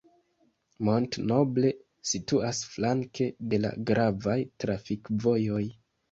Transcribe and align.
Mont-Noble 0.87 1.73
situas 2.11 2.61
flanke 2.69 3.27
de 3.51 3.59
la 3.65 3.71
gravaj 3.91 4.39
trafikvojoj. 4.65 5.61